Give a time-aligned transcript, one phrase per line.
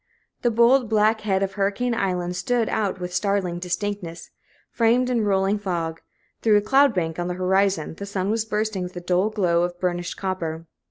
[0.41, 4.31] The bold, black head of Hurricane Island stood out with startling distinctness,
[4.71, 6.01] framed in rolling fog;
[6.41, 9.61] through a cloud bank on the horizon, the sun was bursting with the dull glow
[9.61, 10.65] of burnished copper.